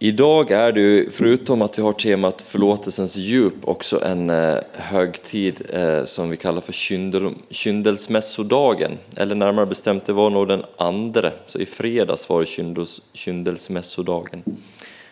[0.00, 6.04] Idag är det förutom att vi har temat förlåtelsens djup, också en eh, högtid eh,
[6.04, 8.98] som vi kallar för kyndel, kyndelsmässodagen.
[9.16, 14.42] Eller närmare bestämt, det var nog den andra, så i fredags var det kyndels, kyndelsmässodagen.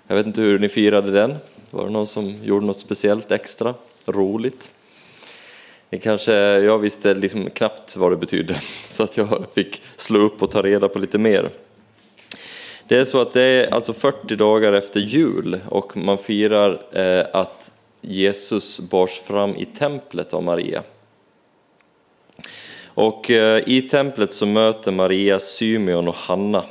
[0.06, 1.34] Jag vet inte hur ni firade den?
[1.70, 3.74] Var det någon som gjorde något speciellt extra
[4.06, 4.70] roligt?
[5.90, 10.42] Det kanske, jag visste liksom knappt vad det betydde, så att jag fick slå upp
[10.42, 11.50] och ta reda på lite mer.
[12.88, 17.26] Det är så att det är alltså 40 dagar efter jul och man firar eh,
[17.32, 20.82] att Jesus bars fram i templet av Maria.
[22.84, 26.64] Och eh, i templet så möter Maria Symeon och Hanna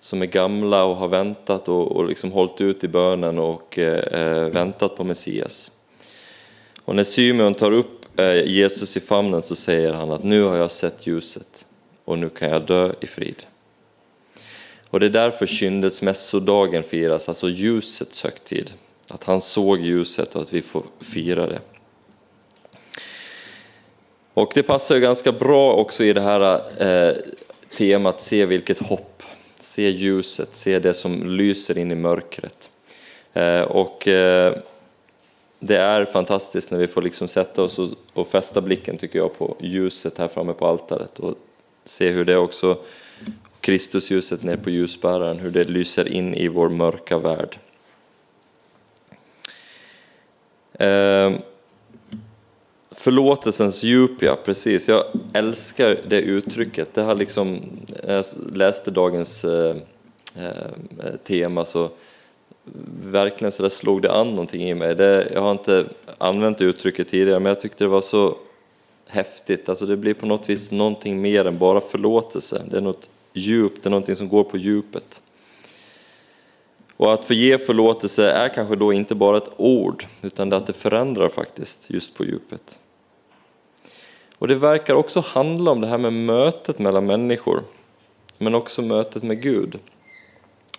[0.00, 4.20] som är gamla och har väntat och, och liksom hållit ut i bönen och eh,
[4.20, 5.72] eh väntat på Messias.
[6.84, 10.56] Och när Symeon tar upp eh, Jesus i famnen så säger han att nu har
[10.56, 11.66] jag sett ljuset
[12.04, 13.42] och nu kan jag dö i frid.
[14.90, 18.72] Och det är därför kyndelsmässodagen firas, alltså ljusets högtid.
[19.08, 21.60] Att han såg ljuset och att vi får fira det.
[24.34, 27.16] Och det passar ju ganska bra också i det här eh,
[27.76, 29.22] temat se vilket hopp,
[29.58, 32.70] se ljuset, se det som lyser in i mörkret.
[33.32, 34.58] Eh, och eh,
[35.60, 39.38] det är fantastiskt när vi får liksom sätta oss och, och fästa blicken tycker jag
[39.38, 41.34] på ljuset här framme på altaret och
[41.84, 42.78] se hur det också
[43.60, 47.58] Kristusljuset ner på ljusbäraren, hur det lyser in i vår mörka värld.
[50.72, 51.32] Eh,
[52.90, 54.88] förlåtelsens djup, ja precis.
[54.88, 56.94] Jag älskar det uttrycket.
[56.94, 57.60] Det har liksom,
[58.06, 59.76] jag läste dagens eh,
[60.36, 61.90] eh, tema så
[63.02, 64.94] verkligen så där slog det an någonting i mig.
[64.94, 65.84] Det, jag har inte
[66.18, 68.36] använt det uttrycket tidigare men jag tyckte det var så
[69.06, 69.68] häftigt.
[69.68, 72.62] Alltså det blir på något vis någonting mer än bara förlåtelse.
[72.70, 75.22] Det är något djup, det är någonting som går på djupet.
[76.96, 80.66] Och att få ge förlåtelse är kanske då inte bara ett ord, utan det att
[80.66, 82.78] det förändrar faktiskt just på djupet.
[84.38, 87.62] Och det verkar också handla om det här med mötet mellan människor,
[88.38, 89.78] men också mötet med Gud.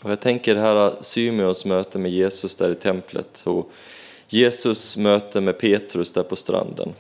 [0.04, 3.72] Och jag tänker det här Symeons möte med Jesus där i templet och
[4.28, 6.94] Jesus möte med Petrus där på stranden.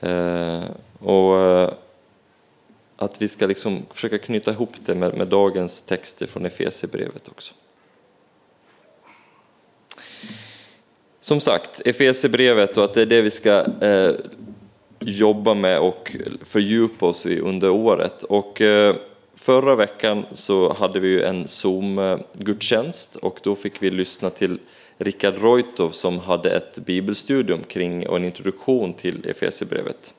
[0.00, 0.62] Eh,
[0.98, 1.72] och eh,
[2.96, 7.54] att vi ska liksom försöka knyta ihop det med, med dagens texter från Efesierbrevet också.
[11.20, 14.10] Som sagt, Efesierbrevet och att det är det vi ska eh,
[15.00, 18.22] jobba med och fördjupa oss i under året.
[18.22, 18.96] Och, eh,
[19.46, 24.58] förra veckan så hade vi en Zoom-gudstjänst och då fick vi lyssna till
[24.98, 30.14] Richard Reutow som hade ett bibelstudium kring och en introduktion till Efesierbrevet.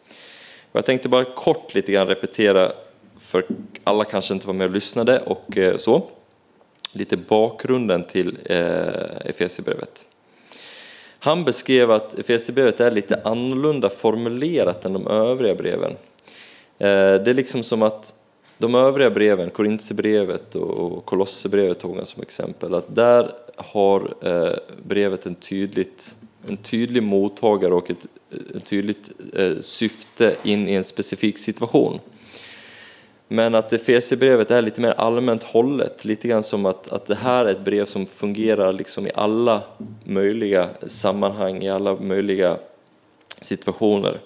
[0.77, 2.71] Och jag tänkte bara kort lite grann repetera,
[3.19, 3.45] för
[3.83, 6.03] alla kanske inte var med och lyssnade, och eh, så.
[6.93, 10.05] Lite bakgrunden till eh, Efesierbrevet.
[11.19, 15.91] Han beskrev att Efesierbrevet är lite annorlunda formulerat än de övriga breven.
[16.77, 16.87] Eh,
[17.23, 18.13] det är liksom som att
[18.57, 24.15] de övriga breven, Korintierbrevet och Kolosserbrevet tog han som exempel, att där har
[24.83, 26.15] brevet en, tydligt,
[26.47, 28.07] en tydlig mottagare och ett
[28.55, 31.99] ett tydligt eh, syfte in i en specifik situation.
[33.27, 37.45] Men att Efesierbrevet är lite mer allmänt hållet, lite grann som att, att det här
[37.45, 39.61] är ett brev som fungerar liksom i alla
[40.03, 42.57] möjliga sammanhang, i alla möjliga
[43.41, 44.19] situationer.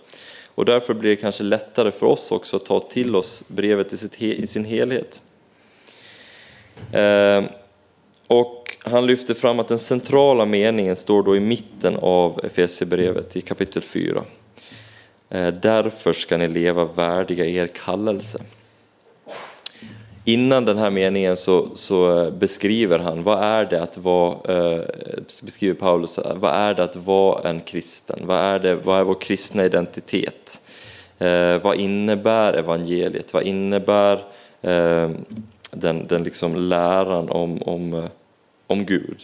[0.55, 3.97] Och därför blir det kanske lättare för oss också att ta till oss brevet i,
[3.97, 5.21] sitt, i sin helhet.
[6.91, 7.43] Eh,
[8.31, 13.41] och han lyfter fram att den centrala meningen står då i mitten av Efesierbrevet i
[13.41, 14.23] kapitel 4.
[15.29, 18.39] Eh, Därför ska ni leva värdiga er kallelse.
[20.25, 24.35] Innan den här meningen så, så eh, beskriver han vad är det att vara,
[24.75, 24.83] eh,
[25.43, 28.19] beskriver Paulus, eh, vad är det att vara en kristen?
[28.23, 30.61] Vad är, det, vad är vår kristna identitet?
[31.19, 33.33] Eh, vad innebär evangeliet?
[33.33, 34.23] Vad innebär
[35.71, 38.09] den, den liksom läran om, om
[38.71, 39.21] om Gud.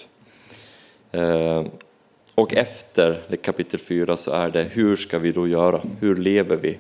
[1.12, 1.66] Eh,
[2.36, 5.82] och efter kapitel 4 så är det hur ska vi då göra?
[6.00, 6.78] Hur lever vi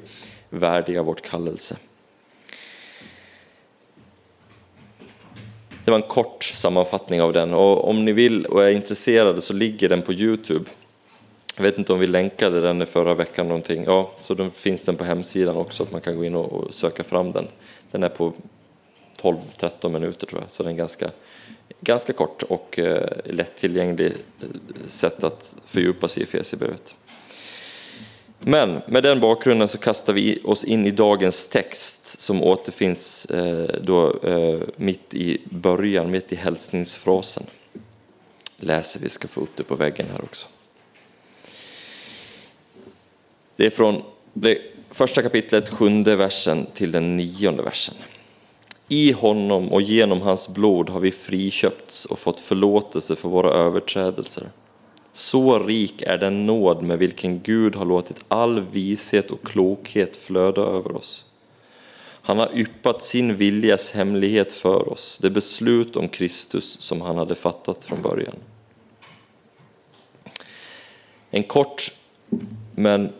[0.49, 1.77] värdiga vårt kallelse?
[5.85, 9.53] Det var en kort sammanfattning av den och om ni vill och är intresserade så
[9.53, 10.65] ligger den på Youtube.
[11.55, 13.83] Jag vet inte om vi länkade den i förra veckan någonting.
[13.83, 17.03] Ja, så då finns den på hemsidan också att man kan gå in och söka
[17.03, 17.47] fram den.
[17.91, 18.33] Den är på
[19.21, 21.11] 12-13 minuter tror jag, så den är ganska
[21.81, 24.47] ganska kort och eh, lättillgänglig eh,
[24.87, 26.95] sätt att fördjupa sig i Efesierbrevet.
[28.39, 33.81] Men med den bakgrunden så kastar vi oss in i dagens text som återfinns eh,
[33.81, 34.19] då
[34.75, 37.43] mitt i början, mitt i hälsningsfrasen.
[38.59, 40.47] läser vi, ska få upp det på väggen här också.
[43.55, 44.03] Det är från
[44.33, 44.57] det
[44.91, 47.95] första kapitlet, sjunde versen till den nionde versen.
[48.87, 54.49] I honom och genom hans blod har vi friköpts och fått förlåtelse för våra överträdelser.
[55.11, 60.61] Så rik är den nåd med vilken Gud har låtit all vishet och klokhet flöda
[60.61, 61.25] över oss.
[62.21, 67.35] Han har yppat sin viljas hemlighet för oss, det beslut om Kristus som han hade
[67.35, 68.35] fattat från början.
[71.31, 71.91] En kort
[72.75, 73.13] men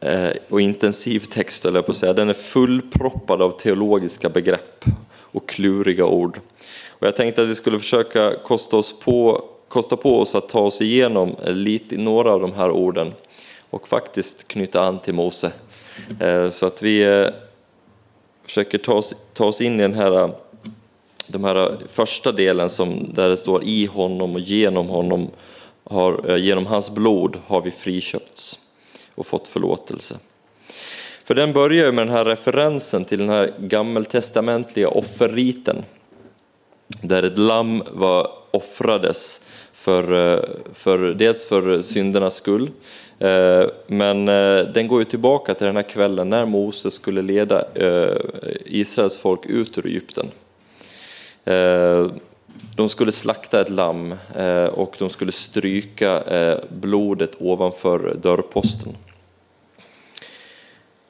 [0.00, 2.12] Eh, och intensiv text, eller på att säga.
[2.12, 6.40] Den är fullproppad av teologiska begrepp och kluriga ord.
[6.88, 10.60] Och jag tänkte att vi skulle försöka kosta, oss på, kosta på oss att ta
[10.60, 13.12] oss igenom lite, några av de här orden
[13.70, 15.52] och faktiskt knyta an till Mose.
[16.20, 17.26] Eh, så att vi eh,
[18.44, 20.32] försöker ta oss, ta oss in i den här,
[21.26, 25.30] den här första delen som, där det står i honom och genom honom,
[25.84, 28.59] har, genom hans blod har vi friköpts
[29.20, 30.16] och fått förlåtelse.
[31.24, 35.84] För den börjar med den här referensen till den här gammeltestamentliga offerriten
[37.02, 39.40] där ett lamm var offrades
[39.72, 40.40] för, eh,
[40.74, 42.70] för, dels för syndernas skull
[43.18, 47.64] eh, men eh, den går ju tillbaka till den här kvällen när Moses skulle leda
[48.66, 50.26] Israels folk ut ur Egypten.
[52.76, 54.14] De skulle slakta ett lamm
[54.72, 56.22] och de skulle stryka
[56.68, 58.96] blodet ovanför dörrposten.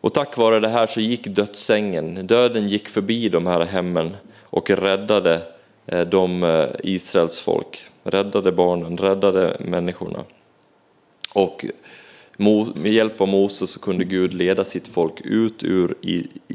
[0.01, 4.71] Och tack vare det här så gick dödsängen, döden gick förbi de här hemmen och
[4.71, 5.43] räddade
[5.87, 10.25] eh, de eh, Israels folk, räddade barnen, räddade människorna.
[11.35, 11.67] Och
[12.75, 15.95] med hjälp av Moses så kunde Gud leda sitt folk ut ur,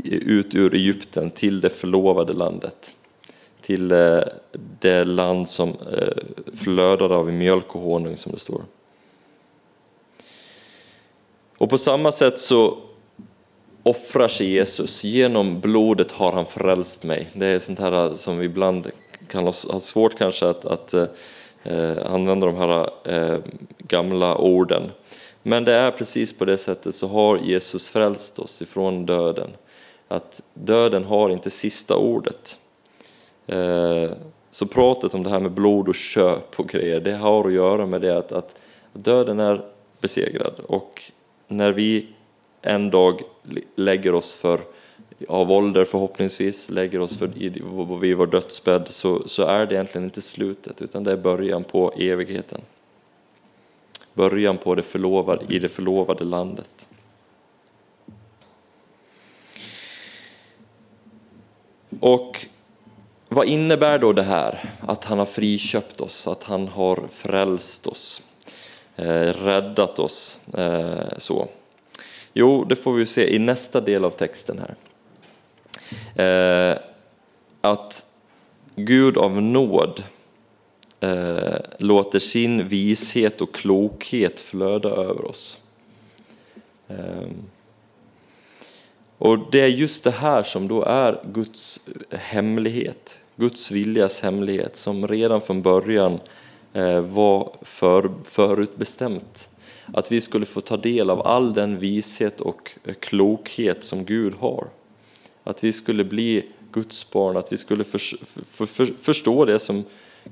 [0.03, 2.91] ut ur Egypten till det förlovade landet.
[3.61, 4.19] Till eh,
[4.79, 5.73] det land som
[6.53, 8.61] flödade av mjölk och honung som det står.
[11.57, 12.77] Och på samma sätt så
[13.85, 15.03] offrar sig Jesus.
[15.03, 17.29] Genom blodet har han frälst mig.
[17.33, 18.91] Det är sånt här äh, som vi ibland
[19.27, 20.93] kan ha svårt kanske att, att
[21.63, 23.39] eh, använda de här eh,
[23.77, 24.91] gamla orden.
[25.43, 29.49] Men det är precis på det sättet så har Jesus frälst oss ifrån döden.
[30.07, 32.57] Att döden har inte sista ordet.
[33.47, 34.11] Eh,
[34.51, 37.85] så pratet om det här med blod och köp och grejer, det har att göra
[37.85, 38.55] med det att, att
[38.93, 39.61] döden är
[40.01, 41.01] besegrad och
[41.47, 42.14] när vi
[42.65, 43.21] en dag
[43.75, 44.61] lägger oss för,
[45.27, 47.27] av ålder förhoppningsvis, lägger oss för,
[47.99, 51.93] vid vår dödsbädd så, så är det egentligen inte slutet utan det är början på
[51.97, 52.61] evigheten.
[54.13, 56.87] Början på det förlovade, i det förlovade landet.
[61.99, 62.45] Och
[63.29, 64.73] vad innebär då det här?
[64.79, 68.21] Att han har friköpt oss, att han har frälst oss,
[68.95, 70.39] eh, räddat oss.
[70.53, 71.47] Eh, så.
[72.37, 74.75] Jo, det får vi se i nästa del av texten här.
[76.15, 76.77] Eh,
[77.61, 78.05] att
[78.75, 80.03] Gud av nåd
[80.99, 85.61] eh, låter sin vishet och klokhet flöda över oss.
[86.87, 87.29] Eh,
[89.17, 91.79] och det är just det här som då är Guds
[92.09, 96.19] hemlighet, Guds viljas hemlighet som redan från början
[96.73, 99.49] eh, var för, förutbestämt
[99.93, 104.67] att vi skulle få ta del av all den vishet och klokhet som Gud har.
[105.43, 107.99] Att vi skulle bli Guds barn, att vi skulle för,
[108.45, 109.83] för, för, förstå det som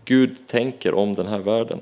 [0.05, 1.79] Gud tänker om den här världen.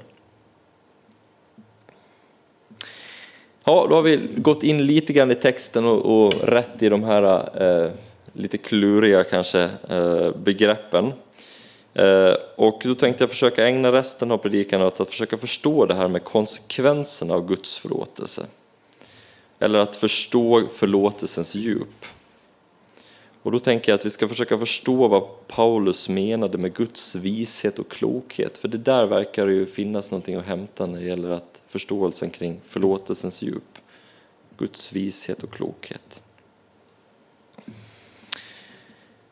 [3.64, 7.04] Ja, då har vi gått in lite grann i texten och, och rätt i de
[7.04, 7.24] här
[7.62, 7.92] eh,
[8.34, 11.12] lite kluriga kanske eh, begreppen.
[11.94, 15.96] Eh, och då tänkte jag försöka ägna resten av predikan åt att försöka förstå det
[15.96, 18.46] här med konsekvenserna av Guds förlåtelse.
[19.60, 22.06] Eller att förstå förlåtelsens djup.
[23.44, 27.80] Och då tänker jag att vi ska försöka förstå vad Paulus menade med Guds vishet
[27.80, 28.58] och klokhet.
[28.58, 32.30] För det där verkar det ju finnas någonting att hämta när det gäller att förståelsen
[32.30, 33.78] kring förlåtelsens djup.
[34.58, 36.24] Guds vishet och klokhet.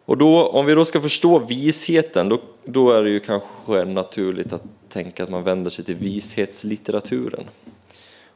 [0.10, 4.54] Och då, om vi då ska förstå visheten, då, då är det ju kanske naturligt
[4.54, 7.44] att tänka att man vänder sig till vishetslitteraturen.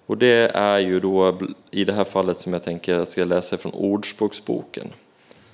[0.05, 1.39] Och det är ju då
[1.71, 4.93] i det här fallet som jag tänker att jag ska läsa från Ordspråksboken.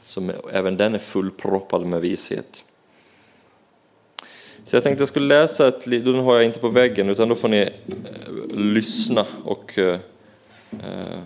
[0.06, 2.64] Som även den är fullproppad med vishet.
[4.64, 7.36] Så jag tänkte jag skulle läsa ett, den har jag inte på väggen utan då
[7.36, 7.70] får ni eh,
[8.50, 10.00] lyssna och eh,
[10.72, 11.20] eh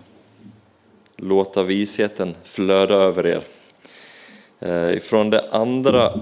[1.15, 3.43] låta visheten flöda över er.
[4.63, 6.19] Eh, Från det andra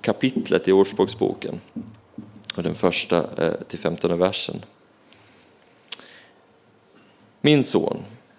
[0.00, 1.60] kapitlet i Ordspråksboken.
[2.56, 4.64] och den första eh, till femtonde versen.
[7.40, 7.96] Min son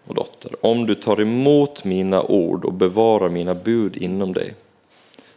[0.08, 4.54] och dotter, om du tar emot mina ord och bevarar mina bud inom dig,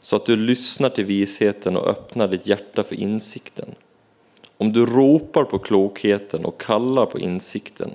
[0.01, 3.75] så att du lyssnar till visheten och öppnar ditt hjärta för insikten.
[4.57, 7.91] Om du ropar på klokheten och kallar på insikten,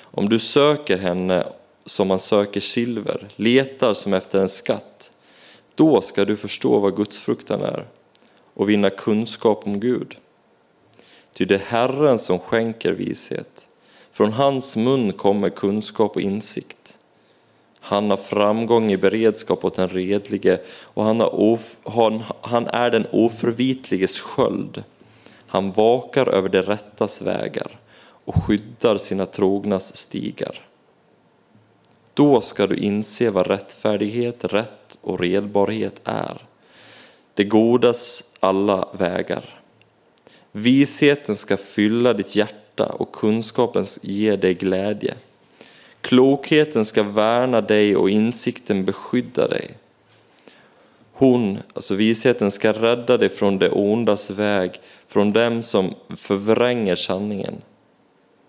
[0.00, 1.46] om du söker henne
[1.84, 5.12] som man söker silver, letar som efter en skatt,
[5.74, 7.86] då ska du förstå vad gudsfruktan är
[8.54, 10.16] och vinna kunskap om Gud.
[11.32, 13.66] Ty det är Herren som skänker vishet.
[14.12, 16.98] Från hans mun kommer kunskap och insikt.
[17.80, 23.06] Han har framgång i beredskap åt den redlige och han, of, han, han är den
[23.12, 24.84] oförvitliges sköld.
[25.46, 27.80] Han vakar över det rättas vägar
[28.24, 30.60] och skyddar sina trognas stigar.
[32.14, 36.42] Då ska du inse vad rättfärdighet, rätt och redbarhet är.
[37.34, 39.60] Det godas alla vägar.
[40.52, 45.14] Visheten ska fylla ditt hjärta och kunskapen ge dig glädje.
[46.00, 49.76] Klokheten ska värna dig och insikten beskydda dig.
[51.12, 57.54] Hon, alltså visheten, ska rädda dig från det ondas väg, från dem som förvränger sanningen,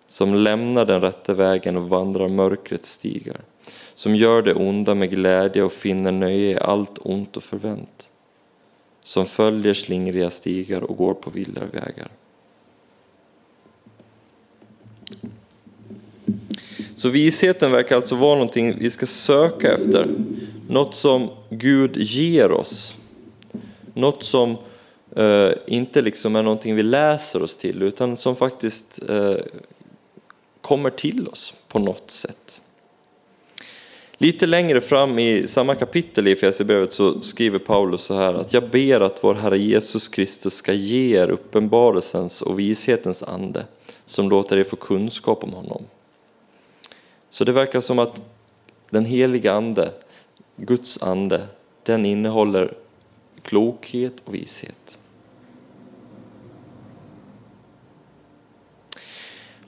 [0.07, 3.41] som lämnar den rätta vägen och vandrar mörkrets stigar,
[3.93, 8.09] som gör det onda med glädje och finner nöje i allt ont och förvänt,
[9.03, 12.11] som följer slingriga stigar och går på villarvägar.
[16.95, 20.15] Så visheten verkar alltså vara någonting vi ska söka efter.
[20.69, 22.97] Något som Gud ger oss.
[23.93, 24.57] Något som
[25.15, 29.35] eh, inte liksom är någonting vi läser oss till utan som faktiskt eh,
[30.61, 32.61] kommer till oss på något sätt.
[34.23, 38.69] Lite längre fram i samma kapitel i Efesierbrevet så skriver Paulus så här att jag
[38.69, 43.65] ber att vår Herre Jesus Kristus ska ge er uppenbarelsens och vishetens ande
[44.05, 45.85] som låter er få kunskap om honom.
[47.29, 48.21] Så det verkar som att
[48.89, 49.91] den heliga ande,
[50.55, 51.47] Guds ande,
[51.83, 52.73] den innehåller
[53.41, 54.99] klokhet och vishet.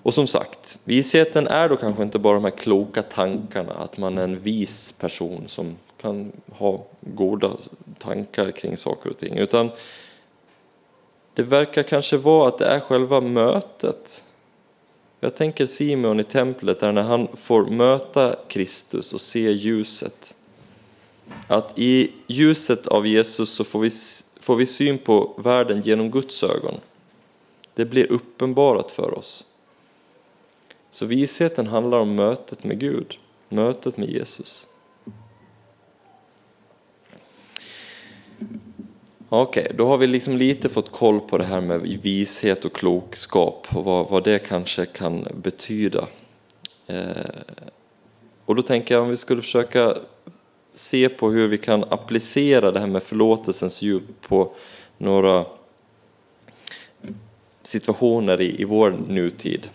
[0.06, 4.18] Och som sagt, visheten är då kanske inte bara de här kloka tankarna, att man
[4.18, 7.52] är en vis person som kan ha goda
[7.98, 9.70] tankar kring saker och ting, utan
[11.34, 14.24] det verkar kanske vara att det är själva mötet
[15.20, 20.36] jag tänker Simeon i templet där när han får möta Kristus och se ljuset.
[21.48, 23.90] Att i ljuset av Jesus så får vi,
[24.40, 26.76] får vi syn på världen genom Guds ögon.
[27.74, 29.46] Det blir uppenbarat för oss.
[30.96, 34.68] Så visheten handlar om mötet med Gud, mötet med Jesus.
[39.30, 42.74] Okej, okay, då har vi liksom lite fått koll på det här med vishet och
[42.74, 46.08] klokskap och vad, vad det kanske kan betyda.
[46.88, 47.08] Eh,
[48.46, 49.98] och då tänker jag om vi skulle försöka
[50.74, 54.52] se på hur vi kan applicera det här med förlåtelsens djup på
[54.98, 55.46] några
[57.64, 59.70] situationer i, i vår nutid.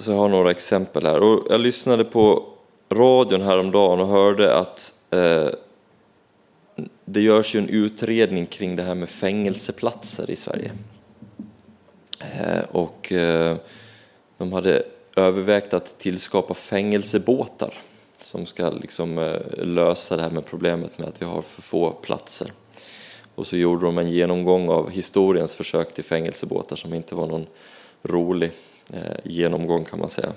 [0.00, 1.20] Så jag har några exempel här.
[1.20, 2.44] Och jag lyssnade på
[2.90, 5.48] radion häromdagen och hörde att eh,
[7.04, 10.72] det görs ju en utredning kring det här med fängelseplatser i Sverige.
[12.18, 13.56] Eh, och eh,
[14.38, 14.82] de hade
[15.16, 17.82] övervägt att tillskapa fängelsebåtar
[18.20, 21.90] som ska liksom eh, lösa det här med problemet med att vi har för få
[21.90, 22.52] platser.
[23.34, 27.46] Och så gjorde de en genomgång av historiens försök till fängelsebåtar som inte var någon
[28.02, 28.52] rolig
[28.92, 30.32] Eh, genomgång kan man säga.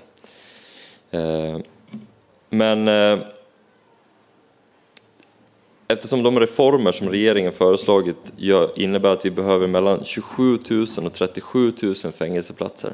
[1.12, 1.58] Eh,
[2.50, 3.20] men eh,
[5.88, 8.34] Eftersom de reformer som regeringen föreslagit
[8.75, 12.93] innebär att vi behöver mellan 27 000 och 37 000 fängelseplatser.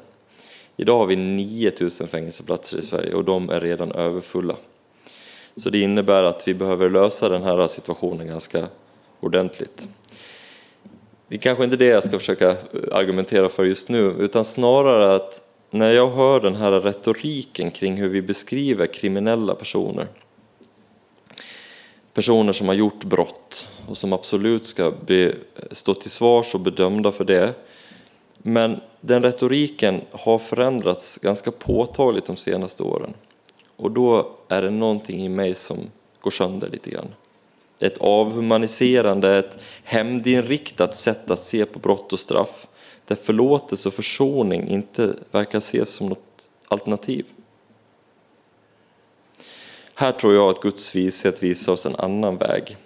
[0.77, 4.55] Idag har vi 9 000 fängelseplatser i Sverige och de är redan överfulla.
[5.55, 8.67] Så det innebär att vi behöver lösa den här situationen ganska
[9.19, 9.87] ordentligt.
[11.27, 12.55] Det är kanske inte det jag ska försöka
[12.91, 18.09] argumentera för just nu, utan snarare att när jag hör den här retoriken kring hur
[18.09, 20.07] vi beskriver kriminella personer
[22.17, 25.35] personer som har gjort brott och som absolut ska be,
[25.71, 27.53] stå till svars och bedömda för det.
[28.37, 33.13] Men den retoriken har förändrats ganska påtagligt de senaste åren.
[33.75, 35.77] Och då är det någonting i mig som
[36.19, 37.13] går sönder lite grann.
[37.79, 42.67] Ett avhumaniserande, ett hämndinriktat sätt att se på brott och straff
[43.07, 47.25] där förlåtelse och försoning inte verkar ses som något alternativ.
[49.93, 52.77] Här tror jag att Guds vishet visar oss en annan väg.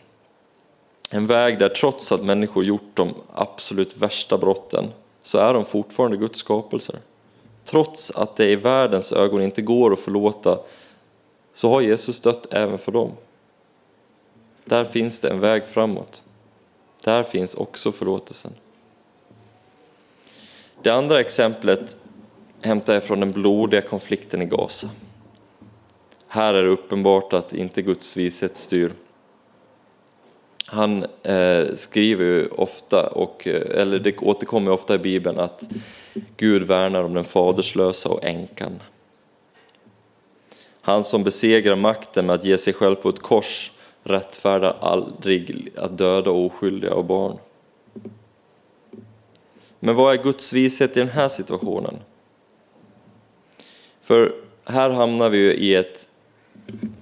[1.12, 6.18] En väg där trots att människor gjort de absolut värsta brotten så är de fortfarande
[6.18, 6.96] Guds skapelser.
[7.66, 10.60] Trots att det i världens ögon inte går att förlåta
[11.54, 13.12] så har Jesus dött även för dem.
[14.66, 16.24] Där finns det en väg framåt.
[17.04, 18.52] Där finns också förlåtelsen.
[20.84, 21.98] Det andra exemplet
[22.62, 24.90] hämtar jag från den blodiga konflikten i Gaza.
[26.28, 28.94] Här är det uppenbart att inte Guds vishet styr.
[30.66, 35.64] Han eh, skriver ju ofta, och, eh, eller det återkommer ofta i Bibeln, att
[36.38, 38.80] Gud värnar om den faderslösa och änkan.
[40.82, 43.72] Han som besegrar makten med att ge sig själv på ett kors
[44.04, 47.38] rättfärdar aldrig att döda oskyldiga och barn.
[49.84, 51.96] Men vad är Guds vishet i den här situationen?
[54.02, 54.34] För
[54.66, 56.08] här hamnar vi ju i ett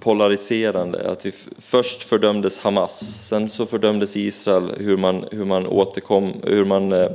[0.00, 6.32] polariserande, att vi först fördömdes Hamas, sen så fördömdes Israel, hur man, hur man återkom,
[6.42, 7.10] hur man eh,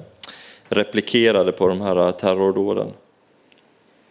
[0.69, 2.93] replikerade på de här eh, terrordåden.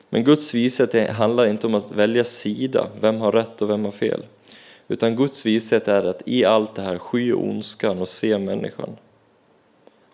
[0.08, 3.92] Men Guds vishet handlar inte om att välja sida, vem har rätt och vem har
[3.92, 4.25] fel.
[4.88, 8.96] Utan Guds vishet är att i allt det här sky ondskan och se människan.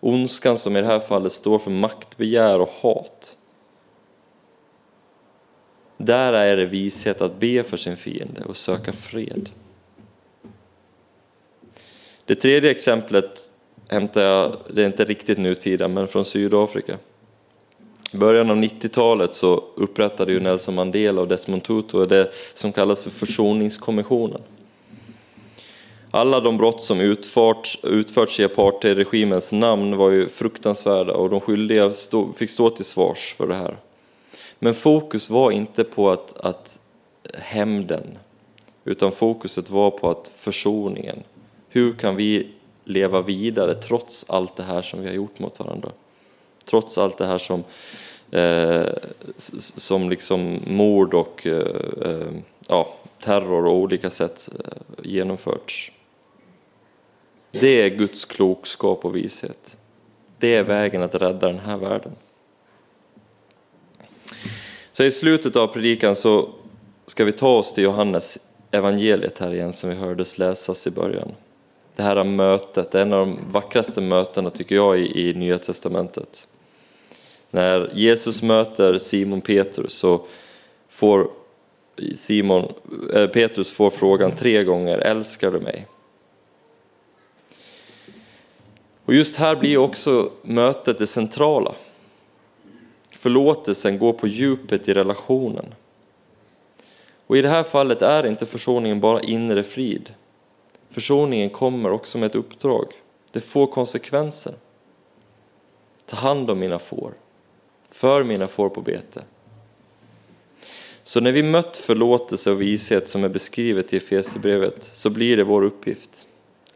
[0.03, 3.37] Ondskan som i det här fallet står för maktbegär och hat.
[5.97, 9.49] Där är det vishet att be för sin fiende och söka fred.
[12.25, 13.49] Det tredje exemplet
[13.89, 16.97] hämtar jag, det är inte riktigt nutida, men från Sydafrika.
[18.13, 23.03] I början av 90-talet så upprättade ju Nelson Mandela och Desmond Tutu det som kallas
[23.03, 24.41] för försoningskommissionen.
[26.13, 31.93] Alla de brott som utförts, utförts i apartheidregimens namn var ju fruktansvärda och de skyldiga
[31.93, 33.77] stå, fick stå till svars för det här.
[34.59, 36.79] Men fokus var inte på att, att
[37.33, 38.17] hämnden,
[38.85, 41.23] utan fokuset var på att försoningen.
[41.69, 42.47] Hur kan vi
[42.83, 45.91] leva vidare trots allt det här som vi har gjort mot varandra?
[46.65, 47.63] Trots allt det här som,
[48.31, 48.93] eh,
[49.77, 52.31] som liksom mord och eh, eh
[52.67, 55.91] ja, terror och olika sätt eh, genomförts.
[57.51, 59.77] Det är Guds klokskap och vishet.
[60.37, 62.11] Det är vägen att rädda den här världen.
[64.93, 66.49] Så i slutet av predikan så
[67.05, 68.39] ska vi ta oss till Johannes
[68.71, 71.31] evangeliet här igen som vi hördes läsas i början.
[71.95, 76.47] Det här mötet, är en av de vackraste mötena tycker jag i, i Nya Testamentet.
[77.51, 80.21] När Jesus möter Simon Petrus så
[80.89, 81.29] får
[82.15, 82.73] Simon,
[83.13, 85.87] äh, Petrus får frågan tre gånger, älskar du mig?
[89.05, 91.75] Och just här blir också mötet det centrala.
[93.11, 95.73] Förlåtelsen går på djupet i relationen.
[97.27, 100.13] Och i det här fallet är inte försoningen bara inre frid.
[100.89, 102.93] Försoningen kommer också med ett uppdrag.
[103.31, 104.53] Det får konsekvenser.
[106.05, 107.13] Ta hand om mina får.
[107.89, 109.23] För mina får på bete.
[111.03, 115.43] Så när vi mött förlåtelse och vishet som är beskrivet i Efesierbrevet så blir det
[115.43, 116.25] vår uppgift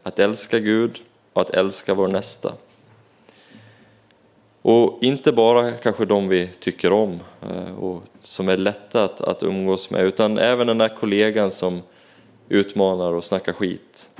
[0.02, 1.00] att älska Gud
[1.36, 2.52] och att älska vår nästa.
[4.62, 9.42] Och inte bara kanske de vi tycker om eh, och som är lätta att, att
[9.42, 11.82] umgås med, utan även den där kollegan som
[12.48, 14.10] utmanar och snackar skit.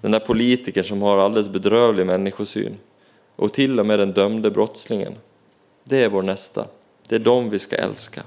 [0.00, 2.76] Den där politikern som har alldeles bedrövlig människosyn.
[3.36, 5.14] Och till och med den dömde brottslingen.
[5.84, 6.66] Det är vår nästa.
[7.08, 8.22] Det är dem vi ska älska.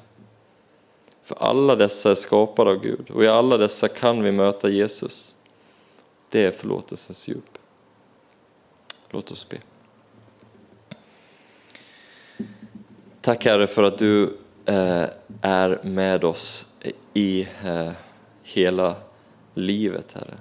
[1.23, 5.35] För alla dessa är skapade av Gud och i alla dessa kan vi möta Jesus.
[6.29, 7.57] Det är förlåtelsens djup.
[9.13, 9.57] Låt oss be.
[13.21, 15.05] Tack Herre för att du eh,
[15.41, 16.73] är med oss
[17.13, 17.91] i eh,
[18.43, 18.95] hela
[19.53, 20.37] livet Herre.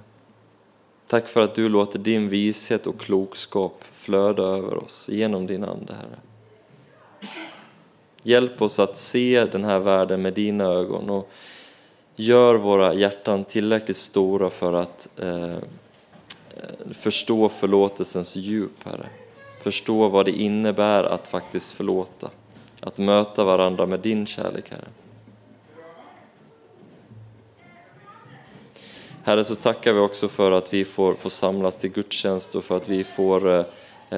[1.07, 5.93] Tack för att du låter din vishet och klokskap flöda över oss genom din Ande
[5.93, 6.19] Herre.
[8.23, 11.29] Hjälp oss att se den här världen med dina ögon och
[12.15, 15.57] gör våra hjärtan tillräckligt stora för att eh,
[16.91, 19.09] förstå förlåtelsens djup, Herre.
[19.59, 22.29] Förstå vad det innebär att faktiskt förlåta.
[22.79, 24.87] Att möta varandra med din kärlek, Herre.
[29.23, 32.77] Herre, så tackar vi också för att vi får, får samlas till gudstjänst och för
[32.77, 33.65] att vi får eh,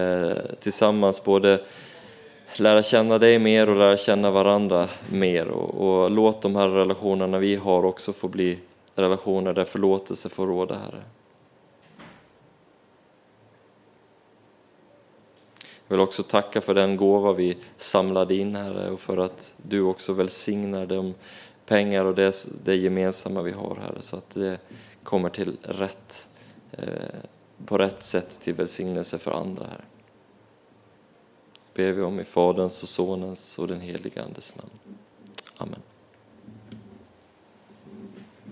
[0.02, 1.62] eh tillsammans både
[2.60, 5.48] lära känna dig mer och lära känna varandra mer.
[5.48, 8.60] Och, och, låt de här relationerna vi har också få bli
[8.96, 11.02] relationer där förlåtelse får råda, Herre.
[15.88, 19.82] Jag vill också tacka för den gåva vi samlade in, Herre, och för att du
[19.82, 21.14] också välsignar de
[21.66, 24.58] pengar och det, det gemensamma vi har, Herre, så att det
[25.04, 26.28] kommer till rätt
[26.72, 26.88] eh,
[27.66, 29.86] på rätt sätt till välsignelse för andra här.
[31.74, 34.70] ber vi om i Faderns och Sonens och den helige Andes namn.
[35.58, 35.80] Amen.